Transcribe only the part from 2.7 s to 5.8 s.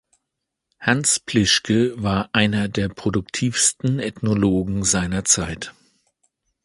produktivsten Ethnologen seiner Zeit.